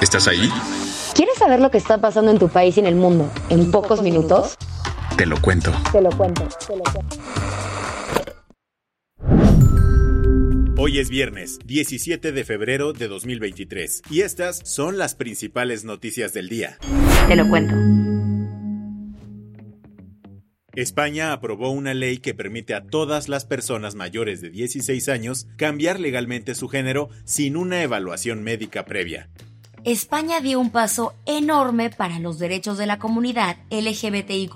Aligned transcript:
¿Estás 0.00 0.28
ahí? 0.28 0.48
¿Quieres 1.14 1.36
saber 1.36 1.60
lo 1.60 1.70
que 1.70 1.76
está 1.76 1.98
pasando 1.98 2.30
en 2.30 2.38
tu 2.38 2.48
país 2.48 2.74
y 2.78 2.80
en 2.80 2.86
el 2.86 2.94
mundo 2.94 3.30
en 3.50 3.70
pocos 3.70 4.00
minutos? 4.00 4.56
Te 5.18 5.26
lo 5.26 5.38
cuento. 5.42 5.72
Te 5.92 6.00
lo 6.00 6.08
cuento, 6.10 6.48
te 6.66 6.74
lo 6.74 6.82
cuento. 6.84 7.16
Hoy 10.78 10.98
es 10.98 11.10
viernes, 11.10 11.58
17 11.66 12.32
de 12.32 12.44
febrero 12.44 12.94
de 12.94 13.08
2023, 13.08 14.00
y 14.08 14.22
estas 14.22 14.62
son 14.64 14.96
las 14.96 15.14
principales 15.14 15.84
noticias 15.84 16.32
del 16.32 16.48
día. 16.48 16.78
Te 17.28 17.36
lo 17.36 17.46
cuento. 17.50 17.74
España 20.74 21.34
aprobó 21.34 21.70
una 21.72 21.92
ley 21.92 22.18
que 22.18 22.32
permite 22.32 22.74
a 22.74 22.86
todas 22.86 23.28
las 23.28 23.44
personas 23.44 23.96
mayores 23.96 24.40
de 24.40 24.48
16 24.48 25.10
años 25.10 25.46
cambiar 25.56 26.00
legalmente 26.00 26.54
su 26.54 26.68
género 26.68 27.10
sin 27.24 27.58
una 27.58 27.82
evaluación 27.82 28.42
médica 28.42 28.86
previa. 28.86 29.28
España 29.84 30.40
dio 30.40 30.60
un 30.60 30.70
paso 30.70 31.14
enorme 31.24 31.88
para 31.88 32.18
los 32.18 32.38
derechos 32.38 32.76
de 32.76 32.84
la 32.84 32.98
comunidad 32.98 33.56
LGBTIQ. 33.70 34.54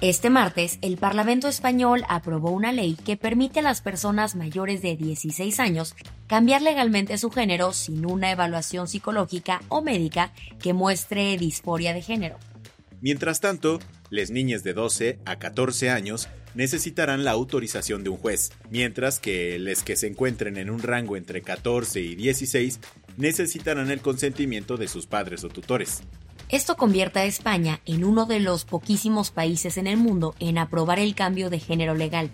Este 0.00 0.30
martes, 0.30 0.80
el 0.82 0.96
Parlamento 0.96 1.46
español 1.46 2.02
aprobó 2.08 2.50
una 2.50 2.72
ley 2.72 2.96
que 2.96 3.16
permite 3.16 3.60
a 3.60 3.62
las 3.62 3.82
personas 3.82 4.34
mayores 4.34 4.82
de 4.82 4.96
16 4.96 5.60
años 5.60 5.94
cambiar 6.26 6.60
legalmente 6.60 7.16
su 7.18 7.30
género 7.30 7.72
sin 7.72 8.04
una 8.04 8.32
evaluación 8.32 8.88
psicológica 8.88 9.62
o 9.68 9.80
médica 9.80 10.32
que 10.60 10.72
muestre 10.72 11.36
disforia 11.38 11.94
de 11.94 12.02
género. 12.02 12.36
Mientras 13.00 13.40
tanto, 13.40 13.78
las 14.10 14.32
niñas 14.32 14.64
de 14.64 14.72
12 14.72 15.20
a 15.24 15.36
14 15.36 15.90
años 15.90 16.28
necesitarán 16.56 17.24
la 17.24 17.30
autorización 17.30 18.02
de 18.02 18.10
un 18.10 18.16
juez, 18.16 18.50
mientras 18.70 19.20
que 19.20 19.58
les 19.60 19.84
que 19.84 19.94
se 19.94 20.08
encuentren 20.08 20.56
en 20.56 20.70
un 20.70 20.80
rango 20.80 21.16
entre 21.16 21.42
14 21.42 22.00
y 22.00 22.16
16 22.16 22.80
necesitarán 23.16 23.90
el 23.90 24.00
consentimiento 24.00 24.76
de 24.76 24.88
sus 24.88 25.06
padres 25.06 25.44
o 25.44 25.48
tutores. 25.48 26.02
Esto 26.48 26.76
convierte 26.76 27.18
a 27.18 27.24
España 27.24 27.80
en 27.86 28.04
uno 28.04 28.24
de 28.26 28.40
los 28.40 28.64
poquísimos 28.64 29.30
países 29.30 29.78
en 29.78 29.86
el 29.86 29.96
mundo 29.96 30.34
en 30.38 30.58
aprobar 30.58 30.98
el 30.98 31.14
cambio 31.14 31.50
de 31.50 31.58
género 31.58 31.94
legal. 31.94 32.30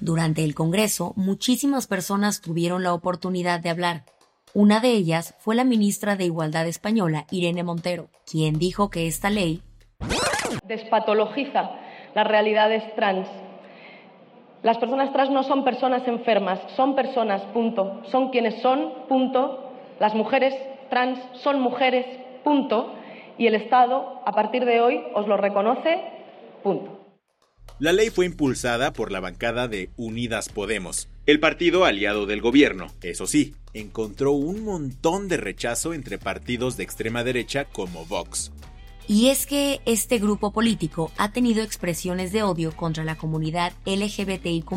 Durante 0.00 0.42
el 0.42 0.54
Congreso, 0.54 1.12
muchísimas 1.14 1.86
personas 1.86 2.40
tuvieron 2.40 2.82
la 2.82 2.92
oportunidad 2.92 3.60
de 3.60 3.70
hablar. 3.70 4.04
Una 4.52 4.80
de 4.80 4.90
ellas 4.90 5.34
fue 5.38 5.54
la 5.54 5.64
ministra 5.64 6.16
de 6.16 6.24
Igualdad 6.24 6.66
española, 6.66 7.24
Irene 7.30 7.62
Montero, 7.62 8.10
quien 8.30 8.58
dijo 8.58 8.90
que 8.90 9.06
esta 9.06 9.30
ley 9.30 9.62
despatologiza 10.66 11.70
las 12.14 12.26
realidades 12.26 12.82
trans. 12.94 13.28
Las 14.62 14.78
personas 14.78 15.12
trans 15.12 15.30
no 15.30 15.42
son 15.42 15.64
personas 15.64 16.06
enfermas, 16.06 16.60
son 16.76 16.94
personas, 16.94 17.42
punto. 17.52 18.02
Son 18.10 18.30
quienes 18.30 18.60
son, 18.62 19.06
punto. 19.08 19.61
Las 20.00 20.14
mujeres 20.14 20.54
trans 20.90 21.18
son 21.42 21.60
mujeres, 21.60 22.06
punto. 22.44 22.94
Y 23.38 23.46
el 23.46 23.54
Estado, 23.54 24.20
a 24.26 24.32
partir 24.32 24.64
de 24.64 24.80
hoy, 24.80 25.00
os 25.14 25.26
lo 25.26 25.36
reconoce, 25.36 26.00
punto. 26.62 27.02
La 27.78 27.92
ley 27.92 28.10
fue 28.10 28.26
impulsada 28.26 28.92
por 28.92 29.10
la 29.10 29.20
bancada 29.20 29.66
de 29.66 29.90
Unidas 29.96 30.48
Podemos, 30.48 31.08
el 31.26 31.40
partido 31.40 31.84
aliado 31.84 32.26
del 32.26 32.40
gobierno. 32.40 32.88
Eso 33.02 33.26
sí, 33.26 33.54
encontró 33.74 34.32
un 34.32 34.64
montón 34.64 35.28
de 35.28 35.38
rechazo 35.38 35.94
entre 35.94 36.18
partidos 36.18 36.76
de 36.76 36.84
extrema 36.84 37.24
derecha 37.24 37.64
como 37.64 38.04
Vox. 38.04 38.52
Y 39.08 39.28
es 39.30 39.46
que 39.46 39.80
este 39.84 40.18
grupo 40.18 40.52
político 40.52 41.10
ha 41.18 41.32
tenido 41.32 41.62
expresiones 41.62 42.32
de 42.32 42.42
odio 42.42 42.72
contra 42.76 43.04
la 43.04 43.16
comunidad 43.16 43.72
LGBTIQ, 43.84 44.70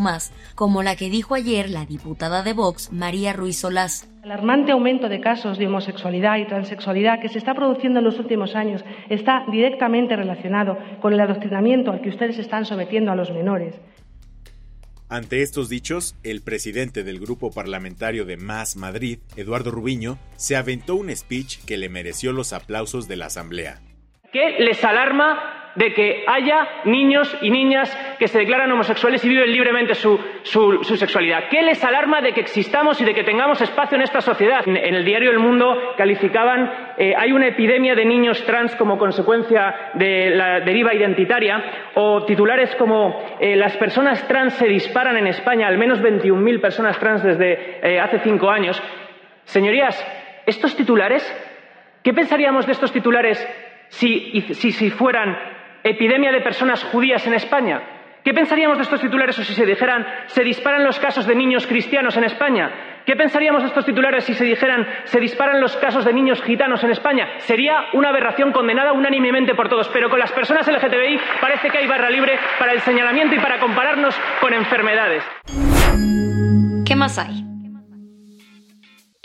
como 0.56 0.84
la 0.84 0.96
que 0.96 1.10
dijo 1.10 1.36
ayer 1.36 1.70
la 1.70 1.86
diputada 1.86 2.42
de 2.42 2.54
Vox, 2.54 2.92
María 2.92 3.34
Ruiz 3.34 3.60
Solás. 3.60 4.10
El 4.24 4.32
alarmante 4.32 4.72
aumento 4.72 5.08
de 5.08 5.22
casos 5.22 5.60
de 5.60 5.68
homosexualidad 5.68 6.38
y 6.38 6.48
transexualidad 6.48 7.22
que 7.22 7.30
se 7.30 7.38
está 7.38 7.54
produciendo 7.54 8.00
en 8.00 8.06
los 8.06 8.18
últimos 8.18 8.56
años 8.56 8.84
está 9.10 9.46
directamente 9.52 10.16
relacionado 10.16 10.78
con 11.00 11.14
el 11.14 11.22
adoctrinamiento 11.22 11.92
al 11.92 12.02
que 12.02 12.10
ustedes 12.10 12.40
están 12.40 12.66
sometiendo 12.66 13.12
a 13.12 13.16
los 13.16 13.32
menores. 13.32 13.76
Ante 15.08 15.44
estos 15.44 15.70
dichos, 15.70 16.16
el 16.24 16.42
presidente 16.42 17.04
del 17.04 17.20
grupo 17.20 17.52
parlamentario 17.52 18.26
de 18.26 18.38
Más 18.38 18.76
Madrid, 18.76 19.20
Eduardo 19.36 19.70
Rubiño, 19.70 20.18
se 20.36 20.56
aventó 20.56 20.96
un 20.96 21.16
speech 21.16 21.64
que 21.66 21.78
le 21.78 21.90
mereció 21.90 22.34
los 22.34 22.54
aplausos 22.54 23.08
de 23.08 23.16
la 23.16 23.28
Asamblea. 23.28 23.82
¿Qué 24.36 24.58
les 24.60 24.84
alarma 24.84 25.72
de 25.76 25.94
que 25.94 26.26
haya 26.28 26.68
niños 26.84 27.38
y 27.42 27.50
niñas 27.50 27.90
que 28.20 28.28
se 28.28 28.40
declaran 28.40 28.70
homosexuales 28.70 29.24
y 29.24 29.30
viven 29.30 29.50
libremente 29.50 29.96
su, 29.96 30.20
sexualidad? 30.84 31.46
¿Qué 31.50 31.62
les 31.62 31.82
alarma 31.86 32.20
de 32.20 32.34
que 32.34 32.42
existamos 32.42 33.00
y 33.00 33.06
de 33.06 33.14
que 33.14 33.24
tengamos 33.24 33.62
espacio 33.62 33.96
en 33.96 34.02
esta 34.02 34.20
sociedad? 34.20 34.68
En, 34.68 34.76
en 34.76 34.94
el 34.94 35.06
diario 35.06 35.32
El 35.32 35.40
Mundo 35.40 35.94
calificaban 35.96 36.70
eh, 36.98 37.14
hay 37.18 37.32
una 37.32 37.48
epidemia 37.48 37.96
de 37.96 38.04
niños 38.04 38.44
trans 38.44 38.76
como 38.76 38.98
consecuencia 38.98 39.92
de 39.94 40.32
la 40.32 40.60
deriva 40.60 40.94
identitaria 40.94 41.92
o 41.94 42.26
titulares 42.26 42.76
como 42.76 43.38
eh, 43.40 43.56
las 43.56 43.78
personas 43.78 44.28
trans 44.28 44.56
se 44.56 44.68
disparan 44.68 45.16
en 45.16 45.28
España, 45.28 45.70
al 45.70 45.78
menos 45.78 46.02
21.000 46.02 46.60
personas 46.60 47.00
trans 47.00 47.24
desde 47.24 47.80
eh, 47.82 48.02
hace 48.02 48.20
cinco 48.20 48.50
años. 48.50 48.84
Señorías, 49.46 49.96
estos 50.46 50.76
titulares, 50.76 51.24
¿qué 52.04 52.14
pensaríamos 52.14 52.66
de 52.66 52.74
estos 52.74 52.92
titulares 52.92 53.48
si, 53.90 54.42
si, 54.54 54.90
fueran 54.90 55.38
epidemia 55.84 56.32
de 56.32 56.42
personas 56.42 56.84
judías 56.84 57.26
en 57.28 57.34
España? 57.34 57.82
¿Qué 58.24 58.34
pensaríamos 58.34 58.78
de 58.78 58.84
estos 58.84 59.02
titulares 59.02 59.38
o 59.38 59.44
si 59.44 59.54
se 59.54 59.66
dijeran 59.66 60.06
se 60.28 60.44
disparan 60.44 60.84
los 60.84 61.00
casos 61.00 61.28
de 61.28 61.36
niños 61.36 61.68
cristianos 61.68 62.18
en 62.18 62.24
España? 62.24 62.72
¿Qué 63.06 63.16
pensaríamos 63.16 63.62
de 63.62 63.68
estos 63.68 63.86
titulares 63.86 64.24
si 64.24 64.34
se 64.34 64.46
dijeran 64.46 64.88
se 65.04 65.20
disparan 65.20 65.62
los 65.62 65.78
casos 65.78 66.04
de 66.06 66.14
niños 66.14 66.42
gitanos 66.42 66.84
en 66.84 66.90
España? 66.90 67.28
Sería 67.38 67.90
una 67.94 68.10
aberración 68.10 68.52
condenada 68.52 68.94
unánimemente 68.94 69.54
por 69.54 69.70
todos, 69.70 69.88
pero 69.90 70.10
con 70.10 70.18
las 70.18 70.32
personas 70.32 70.68
LGTBI 70.68 71.20
parece 71.40 71.70
que 71.70 71.78
hay 71.78 71.88
barra 71.88 72.10
libre 72.10 72.40
para 72.58 72.74
el 72.74 72.80
señalamiento 72.80 73.36
y 73.36 73.40
para 73.40 73.60
compararnos 73.60 74.20
con 74.42 74.54
enfermedades. 74.56 75.24
¿Qué 76.84 76.96
más 76.96 77.20
hay? 77.20 77.45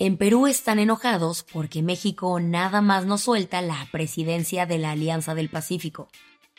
En 0.03 0.17
Perú 0.17 0.47
están 0.47 0.79
enojados 0.79 1.45
porque 1.53 1.83
México 1.83 2.41
nada 2.41 2.81
más 2.81 3.05
nos 3.05 3.21
suelta 3.21 3.61
la 3.61 3.87
presidencia 3.93 4.65
de 4.65 4.79
la 4.79 4.93
Alianza 4.93 5.35
del 5.35 5.51
Pacífico. 5.51 6.09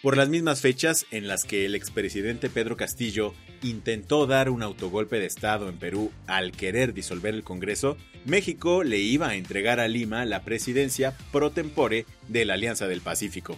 Por 0.04 0.16
las 0.16 0.30
mismas 0.30 0.62
fechas 0.62 1.08
en 1.10 1.28
las 1.28 1.44
que 1.44 1.66
el 1.66 1.74
expresidente 1.74 2.52
Pedro 2.52 2.78
Castillo 2.78 3.34
intentó 3.64 4.28
dar 4.28 4.52
un 4.52 4.62
autogolpe 4.62 5.18
de 5.18 5.26
Estado 5.26 5.70
en 5.70 5.80
Perú 5.80 6.12
al 6.28 6.52
querer 6.52 6.94
disolver 6.94 7.34
el 7.34 7.44
Congreso, 7.44 7.98
México 8.26 8.84
le 8.84 9.00
iba 9.00 9.30
a 9.30 9.36
entregar 9.36 9.80
a 9.80 9.88
Lima 9.88 10.24
la 10.26 10.44
presidencia 10.44 11.18
pro 11.32 11.50
tempore 11.50 12.06
de 12.28 12.46
la 12.46 12.54
Alianza 12.54 12.88
del 12.88 13.02
Pacífico. 13.02 13.58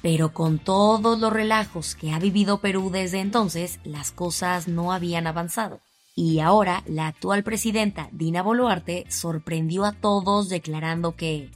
Pero 0.00 0.32
con 0.32 0.60
todos 0.60 1.18
los 1.18 1.32
relajos 1.32 1.96
que 1.96 2.12
ha 2.12 2.20
vivido 2.20 2.60
Perú 2.60 2.90
desde 2.92 3.18
entonces, 3.18 3.80
las 3.82 4.12
cosas 4.12 4.68
no 4.68 4.92
habían 4.92 5.26
avanzado. 5.26 5.80
Y 6.20 6.40
ahora 6.40 6.82
la 6.88 7.06
actual 7.06 7.44
presidenta 7.44 8.08
Dina 8.10 8.42
Boluarte 8.42 9.04
sorprendió 9.08 9.84
a 9.84 9.92
todos 9.92 10.48
declarando 10.48 11.14
que 11.14 11.48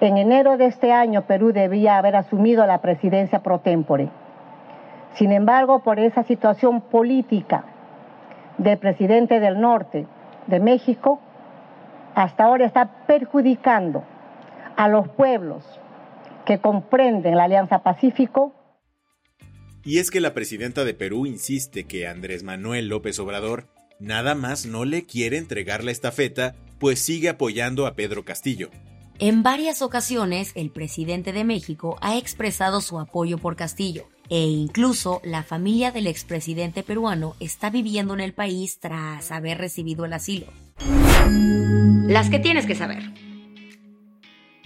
en 0.00 0.18
enero 0.18 0.56
de 0.56 0.66
este 0.66 0.92
año 0.92 1.22
Perú 1.22 1.52
debía 1.52 1.98
haber 1.98 2.14
asumido 2.14 2.64
la 2.64 2.80
presidencia 2.80 3.42
pro 3.42 3.58
tempore. 3.58 4.08
Sin 5.14 5.32
embargo, 5.32 5.80
por 5.80 5.98
esa 5.98 6.22
situación 6.22 6.80
política 6.80 7.64
del 8.56 8.78
presidente 8.78 9.40
del 9.40 9.60
norte 9.60 10.06
de 10.46 10.60
México, 10.60 11.18
hasta 12.14 12.44
ahora 12.44 12.66
está 12.66 13.04
perjudicando 13.08 14.04
a 14.76 14.86
los 14.86 15.08
pueblos 15.08 15.64
que 16.44 16.60
comprenden 16.60 17.36
la 17.36 17.42
Alianza 17.42 17.80
Pacífico 17.80 18.52
y 19.88 20.00
es 20.00 20.10
que 20.10 20.20
la 20.20 20.34
presidenta 20.34 20.84
de 20.84 20.92
Perú 20.92 21.24
insiste 21.24 21.84
que 21.84 22.06
Andrés 22.06 22.42
Manuel 22.42 22.88
López 22.88 23.18
Obrador 23.20 23.68
nada 23.98 24.34
más 24.34 24.66
no 24.66 24.84
le 24.84 25.06
quiere 25.06 25.38
entregar 25.38 25.82
la 25.82 25.92
estafeta, 25.92 26.54
pues 26.78 26.98
sigue 26.98 27.30
apoyando 27.30 27.86
a 27.86 27.94
Pedro 27.94 28.22
Castillo. 28.22 28.68
En 29.18 29.42
varias 29.42 29.80
ocasiones, 29.80 30.52
el 30.56 30.70
presidente 30.70 31.32
de 31.32 31.42
México 31.42 31.96
ha 32.02 32.18
expresado 32.18 32.82
su 32.82 33.00
apoyo 33.00 33.38
por 33.38 33.56
Castillo, 33.56 34.10
e 34.28 34.42
incluso 34.42 35.22
la 35.24 35.42
familia 35.42 35.90
del 35.90 36.06
expresidente 36.06 36.82
peruano 36.82 37.34
está 37.40 37.70
viviendo 37.70 38.12
en 38.12 38.20
el 38.20 38.34
país 38.34 38.80
tras 38.80 39.32
haber 39.32 39.56
recibido 39.56 40.04
el 40.04 40.12
asilo. 40.12 40.48
Las 42.06 42.28
que 42.28 42.38
tienes 42.38 42.66
que 42.66 42.74
saber. 42.74 43.04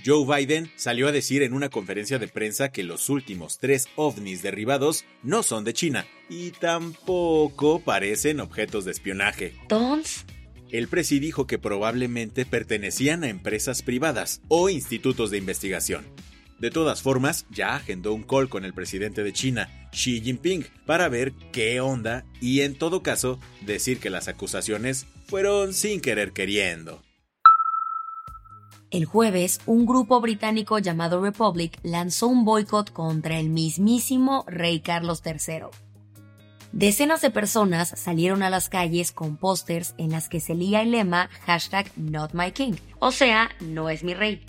Joe 0.04 0.26
Biden 0.26 0.70
salió 0.75 1.06
a 1.06 1.12
decir 1.12 1.43
en 1.43 1.52
una 1.52 1.69
conferencia 1.69 2.19
de 2.19 2.26
prensa 2.26 2.72
que 2.72 2.82
los 2.82 3.08
últimos 3.08 3.58
tres 3.58 3.87
ovnis 3.94 4.43
derribados 4.43 5.04
no 5.22 5.43
son 5.44 5.62
de 5.62 5.75
China 5.75 6.06
y 6.28 6.50
tampoco 6.50 7.81
parecen 7.81 8.40
objetos 8.40 8.84
de 8.84 8.90
espionaje. 8.90 9.54
¿Tons? 9.69 10.25
El 10.70 10.88
presi 10.88 11.20
dijo 11.20 11.46
que 11.46 11.58
probablemente 11.58 12.46
pertenecían 12.46 13.22
a 13.22 13.28
empresas 13.28 13.82
privadas 13.82 14.40
o 14.49 14.70
institutos 14.70 15.31
de 15.31 15.38
investigación. 15.38 16.04
De 16.58 16.70
todas 16.70 17.02
formas, 17.02 17.46
ya 17.50 17.76
agendó 17.76 18.14
un 18.14 18.22
call 18.22 18.49
con 18.49 18.64
el 18.64 18.72
presidente 18.72 19.22
de 19.22 19.32
China, 19.32 19.69
Xi 19.93 20.20
Jinping, 20.20 20.64
para 20.87 21.08
ver 21.08 21.32
qué 21.52 21.81
onda 21.81 22.25
y 22.40 22.60
en 22.60 22.75
todo 22.75 23.02
caso 23.02 23.38
decir 23.60 23.99
que 23.99 24.10
las 24.10 24.28
acusaciones 24.28 25.06
fueron 25.26 25.75
sin 25.75 26.00
querer 26.00 26.32
queriendo. 26.32 27.02
El 28.93 29.06
jueves, 29.06 29.62
un 29.65 29.87
grupo 29.87 30.21
británico 30.21 30.79
llamado 30.79 31.23
Republic 31.23 31.79
lanzó 31.83 32.29
un 32.29 32.44
boicot 32.44 32.93
contra 32.93 33.39
el 33.39 33.49
mismísimo 33.49 34.44
rey 34.47 34.81
Carlos 34.81 35.23
III. 35.25 35.69
Decenas 36.73 37.23
de 37.23 37.31
personas 37.31 37.89
salieron 37.97 38.43
a 38.43 38.50
las 38.50 38.69
calles 38.69 39.11
con 39.11 39.39
pósters 39.39 39.94
en 39.97 40.11
las 40.11 40.29
que 40.29 40.41
se 40.41 40.55
leía 40.55 40.83
el 40.83 40.91
lema 40.91 41.31
hashtag 41.47 41.91
Not 41.97 42.35
My 42.35 42.53
King, 42.53 42.75
o 42.99 43.12
sea, 43.12 43.49
no 43.61 43.89
es 43.89 44.05
mi 44.05 44.12
rey. 44.12 44.44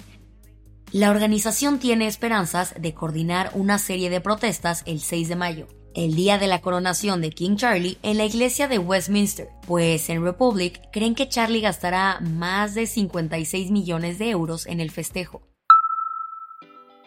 La 0.92 1.10
organización 1.10 1.80
tiene 1.80 2.08
esperanzas 2.08 2.76
de 2.78 2.94
coordinar 2.94 3.50
una 3.54 3.80
serie 3.80 4.10
de 4.10 4.20
protestas 4.20 4.84
el 4.86 5.00
6 5.00 5.30
de 5.30 5.36
mayo, 5.38 5.68
el 5.96 6.16
día 6.16 6.38
de 6.38 6.48
la 6.48 6.62
coronación 6.62 7.22
de 7.22 7.32
King 7.32 7.56
Charlie 7.56 7.98
en 8.04 8.18
la 8.18 8.26
iglesia 8.26 8.68
de 8.68 8.80
Westminster, 8.80 9.50
pues 9.68 10.10
en 10.10 10.24
Republic 10.24 10.82
creen 10.92 11.16
que 11.16 11.30
Charlie 11.30 11.62
gastará 11.62 12.20
más 12.22 12.76
de 12.76 12.88
56 12.88 13.72
millones 13.72 14.20
de 14.20 14.30
euros 14.30 14.66
en 14.66 14.80
el 14.80 14.92
festejo. 14.92 15.42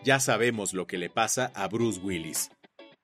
Ya 0.05 0.21
sabemos 0.21 0.73
lo 0.73 0.87
que 0.87 0.99
le 0.99 1.11
pasa 1.11 1.51
a 1.55 1.67
Bruce 1.67 2.01
Willis. 2.01 2.51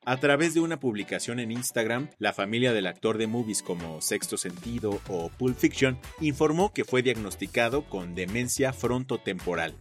A 0.04 0.16
través 0.16 0.52
de 0.52 0.60
una 0.60 0.80
publicación 0.80 1.38
en 1.38 1.52
Instagram, 1.52 2.10
la 2.18 2.32
familia 2.32 2.72
del 2.72 2.88
actor 2.88 3.18
de 3.18 3.28
movies 3.28 3.62
como 3.62 4.00
Sexto 4.00 4.36
Sentido 4.36 5.00
o 5.08 5.28
Pulp 5.28 5.56
Fiction 5.56 5.96
informó 6.20 6.72
que 6.72 6.84
fue 6.84 7.02
diagnosticado 7.02 7.84
con 7.84 8.16
demencia 8.16 8.72
frontotemporal, 8.72 9.76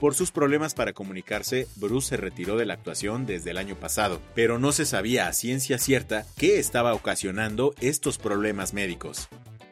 por 0.00 0.14
sus 0.14 0.32
problemas 0.32 0.74
para 0.74 0.94
comunicarse, 0.94 1.68
Bruce 1.76 2.08
se 2.08 2.16
retiró 2.16 2.56
de 2.56 2.64
la 2.64 2.74
actuación 2.74 3.26
desde 3.26 3.50
el 3.50 3.58
año 3.58 3.76
pasado, 3.76 4.20
pero 4.34 4.58
no 4.58 4.72
se 4.72 4.86
sabía 4.86 5.28
a 5.28 5.34
ciencia 5.34 5.78
cierta 5.78 6.24
qué 6.38 6.58
estaba 6.58 6.94
ocasionando 6.94 7.74
estos 7.80 8.16
problemas 8.16 8.72
médicos. 8.72 9.28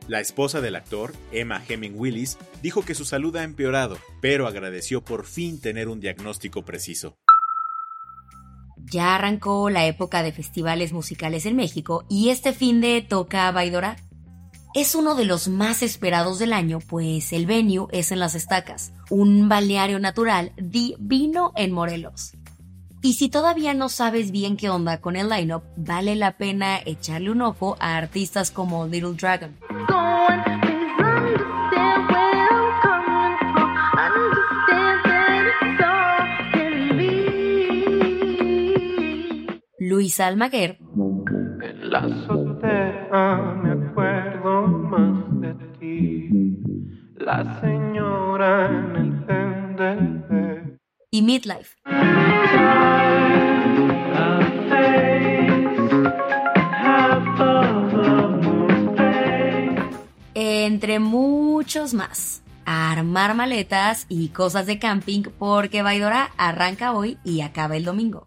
La 0.07 0.21
esposa 0.21 0.61
del 0.61 0.77
actor, 0.77 1.15
Emma 1.33 1.63
Hemming 1.67 1.95
Willis, 1.97 2.37
dijo 2.63 2.83
que 2.85 2.95
su 2.95 3.07
salud 3.07 3.35
ha 3.37 3.43
empeorado, 3.43 3.99
pero 4.21 4.47
agradeció 4.47 5.03
por 5.03 5.25
fin 5.25 5.61
tener 5.61 5.89
un 5.89 6.01
diagnóstico 6.01 6.63
preciso. 6.63 7.17
Ya 8.91 9.15
arrancó 9.15 9.71
la 9.71 9.87
época 9.87 10.23
de 10.23 10.33
festivales 10.33 10.93
musicales 10.93 11.47
en 11.47 11.57
México 11.57 12.05
y 12.09 12.29
este 12.29 12.53
fin 12.53 12.81
de 12.81 13.03
toca 13.03 13.51
Baidora 13.51 13.97
es 14.75 14.95
uno 14.95 15.15
de 15.15 15.25
los 15.25 15.49
más 15.49 15.83
esperados 15.83 16.39
del 16.39 16.53
año, 16.53 16.79
pues 16.81 17.33
el 17.33 17.47
venue 17.47 17.89
es 17.91 18.13
en 18.13 18.21
Las 18.21 18.35
Estacas, 18.35 18.93
un 19.11 19.49
balneario 19.49 19.99
natural 19.99 20.53
divino 20.57 21.53
en 21.57 21.73
Morelos. 21.73 22.33
Y 23.01 23.15
si 23.15 23.29
todavía 23.29 23.75
no 23.75 23.89
sabes 23.89 24.31
bien 24.33 24.57
qué 24.57 24.71
onda 24.71 25.01
con 25.01 25.17
el 25.17 25.29
lineup, 25.29 25.63
vale 25.77 26.17
la 26.17 26.37
pena 26.37 26.81
echarle 26.85 27.31
un 27.31 27.43
ojo 27.43 27.77
a 27.79 27.97
artistas 27.97 28.51
como 28.51 28.87
Little 28.87 29.15
Dragon. 29.15 29.57
Luis 39.79 40.21
Almaguer. 40.21 40.79
Señora 47.61 48.67
en 48.97 49.79
el 49.79 50.79
Y 51.11 51.23
Midlife. 51.23 51.77
Entre 60.35 60.99
muchos 60.99 61.95
más. 61.95 62.43
armar 62.65 63.35
maletas 63.35 64.05
y 64.11 64.29
cosas 64.29 64.67
de 64.67 64.79
camping 64.79 65.23
porque 65.39 65.81
Baidora 65.83 66.31
arranca 66.37 66.93
hoy 66.93 67.17
y 67.25 67.41
acaba 67.41 67.77
el 67.77 67.85
domingo. 67.85 68.27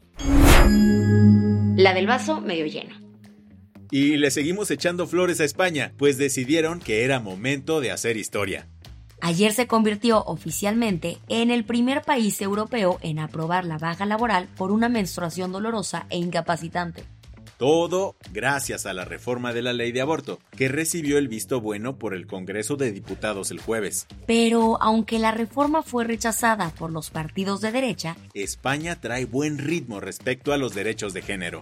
La 1.75 1.93
del 1.93 2.07
vaso 2.07 2.41
medio 2.41 2.65
lleno. 2.65 2.95
Y 3.91 4.17
le 4.17 4.31
seguimos 4.31 4.71
echando 4.71 5.05
flores 5.05 5.41
a 5.41 5.45
España, 5.45 5.93
pues 5.97 6.17
decidieron 6.17 6.79
que 6.79 7.03
era 7.03 7.19
momento 7.19 7.81
de 7.81 7.91
hacer 7.91 8.17
historia. 8.17 8.67
Ayer 9.21 9.53
se 9.53 9.67
convirtió 9.67 10.23
oficialmente 10.23 11.19
en 11.29 11.51
el 11.51 11.63
primer 11.63 12.01
país 12.01 12.41
europeo 12.41 12.97
en 13.01 13.19
aprobar 13.19 13.65
la 13.65 13.77
baja 13.77 14.05
laboral 14.05 14.47
por 14.57 14.71
una 14.71 14.89
menstruación 14.89 15.51
dolorosa 15.51 16.07
e 16.09 16.17
incapacitante. 16.17 17.05
Todo 17.57 18.15
gracias 18.31 18.87
a 18.87 18.93
la 18.93 19.05
reforma 19.05 19.53
de 19.53 19.61
la 19.61 19.71
ley 19.71 19.91
de 19.91 20.01
aborto, 20.01 20.39
que 20.57 20.67
recibió 20.67 21.19
el 21.19 21.27
visto 21.27 21.61
bueno 21.61 21.99
por 21.99 22.15
el 22.15 22.25
Congreso 22.25 22.75
de 22.75 22.91
Diputados 22.91 23.51
el 23.51 23.61
jueves. 23.61 24.07
Pero 24.25 24.81
aunque 24.81 25.19
la 25.19 25.31
reforma 25.31 25.83
fue 25.83 26.03
rechazada 26.03 26.71
por 26.71 26.91
los 26.91 27.11
partidos 27.11 27.61
de 27.61 27.71
derecha, 27.71 28.17
España 28.33 28.99
trae 28.99 29.25
buen 29.25 29.59
ritmo 29.59 29.99
respecto 29.99 30.53
a 30.53 30.57
los 30.57 30.73
derechos 30.73 31.13
de 31.13 31.21
género. 31.21 31.61